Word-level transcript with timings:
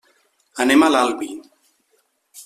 Anem 0.63 0.85
a 0.85 0.89
l'Albi. 0.95 1.29